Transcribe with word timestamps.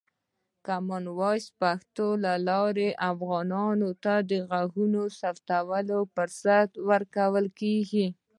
کامن 0.68 1.04
وایس 1.18 1.46
پښتو 1.60 2.06
له 2.24 2.32
لارې، 2.48 2.88
افغانانو 3.12 3.90
ته 4.04 4.14
د 4.30 4.32
غږونو 4.50 5.02
ثبتولو 5.18 5.98
فرصت 6.14 6.70
ورکول 6.90 7.46
کېږي. 7.60 8.06